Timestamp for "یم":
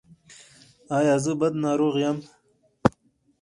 2.03-2.17